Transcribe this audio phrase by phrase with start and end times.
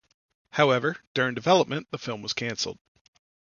[0.49, 2.79] However, during development the film was cancelled.